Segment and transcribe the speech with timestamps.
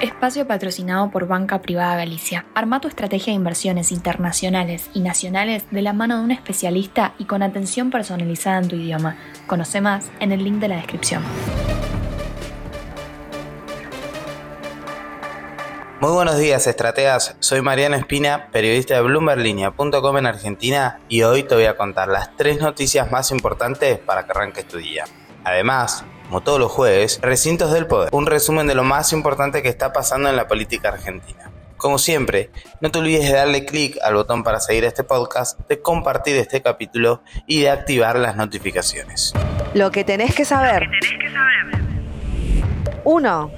[0.00, 2.46] Espacio patrocinado por Banca Privada Galicia.
[2.54, 7.26] Arma tu estrategia de inversiones internacionales y nacionales de la mano de un especialista y
[7.26, 9.18] con atención personalizada en tu idioma.
[9.46, 11.22] Conoce más en el link de la descripción.
[16.00, 17.36] Muy buenos días, estrategas.
[17.40, 22.34] Soy Mariana Espina, periodista de BloombergLinea.com en Argentina y hoy te voy a contar las
[22.36, 25.04] tres noticias más importantes para que arranques tu día.
[25.44, 29.68] Además, como todos los jueves, Recintos del Poder, un resumen de lo más importante que
[29.68, 31.50] está pasando en la política argentina.
[31.76, 35.82] Como siempre, no te olvides de darle clic al botón para seguir este podcast, de
[35.82, 39.32] compartir este capítulo y de activar las notificaciones.
[39.74, 40.88] Lo que tenés que saber.
[43.02, 43.52] 1.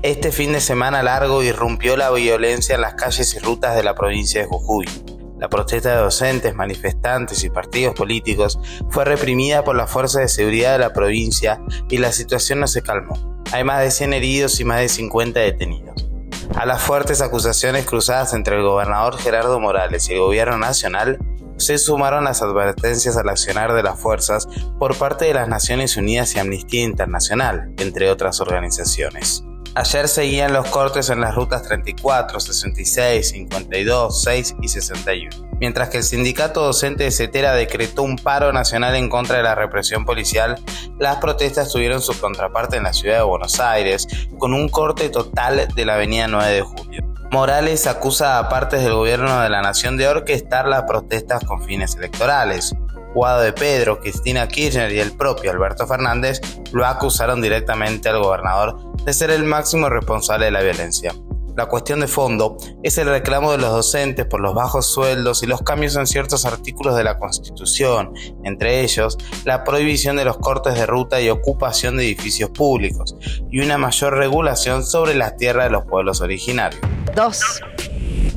[0.00, 3.94] Este fin de semana largo irrumpió la violencia en las calles y rutas de la
[3.94, 4.86] provincia de Jujuy.
[5.38, 8.58] La protesta de docentes, manifestantes y partidos políticos
[8.90, 12.82] fue reprimida por las fuerzas de seguridad de la provincia y la situación no se
[12.82, 13.42] calmó.
[13.52, 16.08] Hay más de 100 heridos y más de 50 detenidos.
[16.56, 21.18] A las fuertes acusaciones cruzadas entre el gobernador Gerardo Morales y el gobierno nacional,
[21.56, 26.34] se sumaron las advertencias al accionar de las fuerzas por parte de las Naciones Unidas
[26.34, 29.44] y Amnistía Internacional, entre otras organizaciones.
[29.78, 35.30] Ayer seguían los cortes en las rutas 34, 66, 52, 6 y 61.
[35.60, 39.54] Mientras que el sindicato docente de CETERA decretó un paro nacional en contra de la
[39.54, 40.56] represión policial,
[40.98, 45.68] las protestas tuvieron su contraparte en la ciudad de Buenos Aires, con un corte total
[45.72, 47.04] de la avenida 9 de julio.
[47.30, 51.94] Morales acusa a partes del gobierno de la nación de orquestar las protestas con fines
[51.94, 52.74] electorales.
[53.18, 56.40] De Pedro, Cristina Kirchner y el propio Alberto Fernández
[56.72, 61.12] lo acusaron directamente al gobernador de ser el máximo responsable de la violencia.
[61.56, 65.46] La cuestión de fondo es el reclamo de los docentes por los bajos sueldos y
[65.46, 70.74] los cambios en ciertos artículos de la Constitución, entre ellos la prohibición de los cortes
[70.74, 73.16] de ruta y ocupación de edificios públicos,
[73.50, 76.80] y una mayor regulación sobre las tierras de los pueblos originarios.
[77.16, 77.40] 2.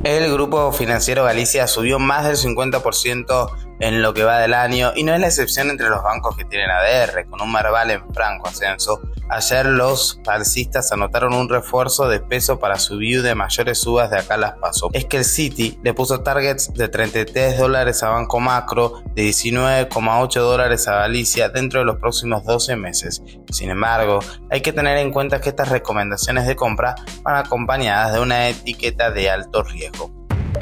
[0.03, 5.03] El grupo financiero Galicia subió más del 50% en lo que va del año y
[5.03, 8.47] no es la excepción entre los bancos que tienen ADR, con un Marval en franco
[8.47, 8.99] ascenso.
[9.33, 14.35] Ayer los falsistas anotaron un refuerzo de peso para subir de mayores subas de acá
[14.35, 14.89] las paso.
[14.91, 20.33] Es que el City le puso targets de 33 dólares a Banco Macro, de 19,8
[20.41, 23.23] dólares a Galicia dentro de los próximos 12 meses.
[23.49, 24.19] Sin embargo,
[24.49, 29.11] hay que tener en cuenta que estas recomendaciones de compra van acompañadas de una etiqueta
[29.11, 30.11] de alto riesgo.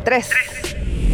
[0.03, 0.30] 3.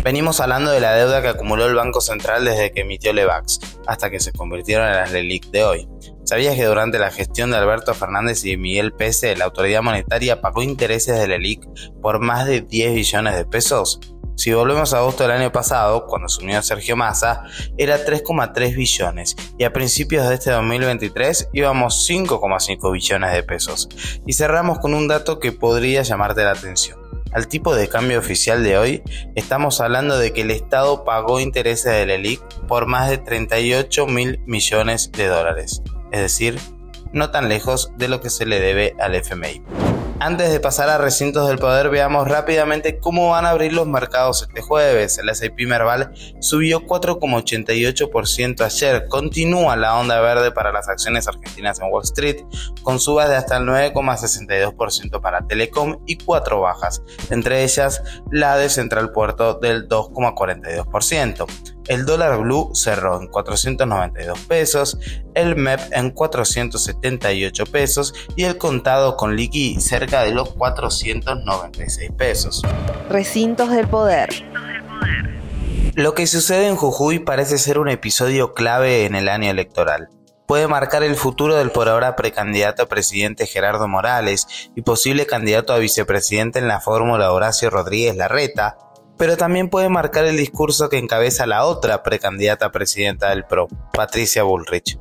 [0.05, 4.11] Venimos hablando de la deuda que acumuló el Banco Central desde que emitió Levax, hasta
[4.11, 5.89] que se convirtieron en las LELIC de hoy.
[6.25, 10.61] ¿Sabías que durante la gestión de Alberto Fernández y Miguel Pese, la autoridad monetaria pagó
[10.61, 11.67] intereses de LELIC
[12.03, 13.99] por más de 10 billones de pesos?
[14.35, 17.41] Si volvemos a agosto del año pasado, cuando asumió Sergio Massa,
[17.75, 23.89] era 3,3 billones y a principios de este 2023 íbamos 5,5 billones de pesos.
[24.27, 27.04] Y cerramos con un dato que podría llamarte la atención
[27.35, 29.03] al tipo de cambio oficial de hoy,
[29.35, 34.39] estamos hablando de que el Estado pagó intereses del ELIC por más de 38 mil
[34.45, 35.81] millones de dólares,
[36.13, 36.57] es decir,
[37.11, 39.61] no tan lejos de lo que se le debe al FMI.
[40.19, 44.43] Antes de pasar a recintos del poder, veamos rápidamente cómo van a abrir los mercados
[44.43, 45.17] este jueves.
[45.17, 49.07] El S&P Merval subió 4,88% ayer.
[49.09, 52.45] Continúa la onda verde para las acciones argentinas en Wall Street,
[52.81, 58.69] con subas de hasta el 9,62% para Telecom y cuatro bajas, entre ellas la de
[58.69, 61.74] Central Puerto del 2,42%.
[61.87, 64.97] El dólar blue cerró en 492 pesos,
[65.35, 72.63] el MEP en 478 pesos y el contado con liqui cerca de los 496 pesos.
[73.09, 74.29] Recintos del poder.
[75.93, 80.09] Lo que sucede en Jujuy parece ser un episodio clave en el año electoral.
[80.47, 85.73] Puede marcar el futuro del por ahora precandidato a presidente Gerardo Morales y posible candidato
[85.73, 88.77] a vicepresidente en la fórmula Horacio Rodríguez Larreta,
[89.17, 94.43] pero también puede marcar el discurso que encabeza la otra precandidata presidenta del PRO, Patricia
[94.43, 94.99] Bullrich.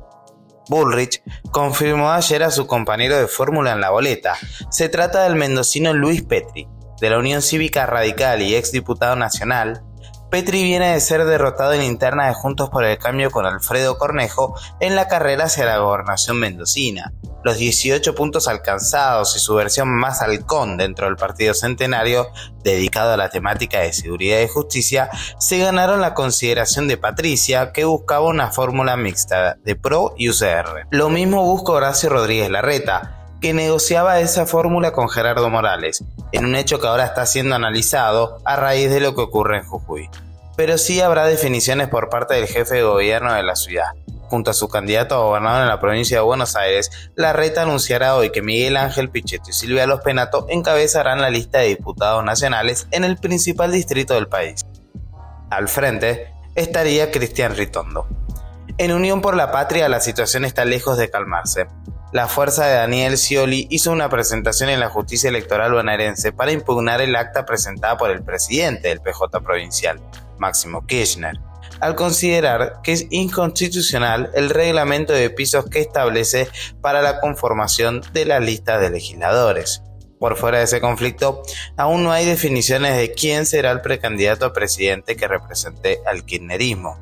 [0.67, 1.21] Bullrich
[1.51, 4.35] confirmó ayer a su compañero de fórmula en la boleta.
[4.71, 6.67] Se trata del mendocino Luis Petri,
[6.99, 9.83] de la Unión Cívica Radical y ex diputado nacional,
[10.35, 14.53] Petri viene de ser derrotado en interna de Juntos por el Cambio con Alfredo Cornejo
[14.81, 17.13] en la carrera hacia la gobernación mendocina.
[17.45, 22.27] Los 18 puntos alcanzados y su versión más halcón dentro del Partido Centenario,
[22.65, 25.09] dedicado a la temática de seguridad y justicia,
[25.39, 30.87] se ganaron la consideración de Patricia, que buscaba una fórmula mixta de PRO y UCR.
[30.91, 36.03] Lo mismo busca Horacio Rodríguez Larreta, que negociaba esa fórmula con Gerardo Morales,
[36.33, 39.63] en un hecho que ahora está siendo analizado a raíz de lo que ocurre en
[39.63, 40.09] Jujuy.
[40.55, 43.87] Pero sí habrá definiciones por parte del jefe de gobierno de la ciudad.
[44.27, 48.15] junto a su candidato a gobernador en la provincia de Buenos Aires, la reta anunciará
[48.15, 52.87] hoy que Miguel Ángel Pichetto y Silvia Los Penato encabezarán la lista de diputados nacionales
[52.89, 54.65] en el principal distrito del país.
[55.51, 58.07] Al frente estaría Cristian Ritondo.
[58.77, 61.67] En Unión por la Patria la situación está lejos de calmarse.
[62.11, 67.01] La fuerza de Daniel Scioli hizo una presentación en la justicia electoral bonaerense para impugnar
[67.01, 70.01] el acta presentada por el presidente del PJ provincial,
[70.37, 71.39] Máximo Kirchner,
[71.79, 76.47] al considerar que es inconstitucional el reglamento de pisos que establece
[76.81, 79.81] para la conformación de la lista de legisladores.
[80.19, 81.43] Por fuera de ese conflicto,
[81.77, 86.97] aún no hay definiciones de quién será el precandidato a presidente que represente al kirchnerismo.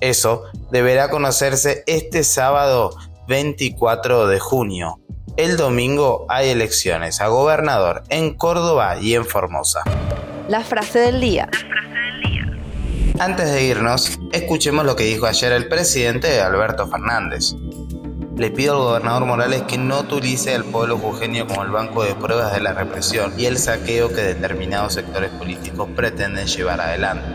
[0.00, 2.96] Eso deberá conocerse este sábado
[3.28, 5.00] 24 de junio.
[5.36, 9.84] El domingo hay elecciones a gobernador en Córdoba y en Formosa.
[10.48, 11.48] La frase del día.
[13.20, 17.54] Antes de irnos, escuchemos lo que dijo ayer el presidente Alberto Fernández.
[18.34, 22.14] Le pido al gobernador Morales que no utilice al pueblo jujeño como el banco de
[22.14, 27.26] pruebas de la represión y el saqueo que determinados sectores políticos pretenden llevar adelante.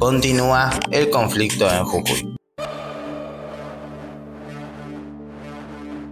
[0.00, 2.33] Continúa el conflicto en Jujuy.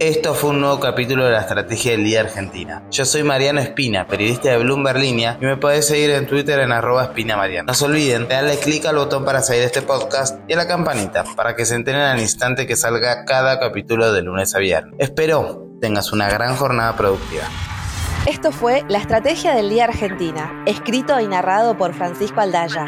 [0.03, 2.83] Esto fue un nuevo capítulo de la Estrategia del Día Argentina.
[2.91, 6.73] Yo soy Mariano Espina, periodista de Bloomberg Línea, y me podés seguir en Twitter en
[6.73, 7.67] arroba Espina Mariano.
[7.67, 10.67] No se olviden de darle clic al botón para seguir este podcast y a la
[10.67, 14.93] campanita para que se enteren al instante que salga cada capítulo de lunes a viernes.
[14.99, 17.45] Espero tengas una gran jornada productiva.
[18.27, 22.87] Esto fue La Estrategia del Día Argentina, escrito y narrado por Francisco Aldaya.